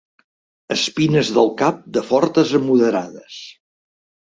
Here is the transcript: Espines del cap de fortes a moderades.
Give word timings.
Espines 0.75 1.29
del 1.35 1.51
cap 1.61 1.85
de 1.99 2.05
fortes 2.09 2.55
a 2.61 2.65
moderades. 2.65 3.39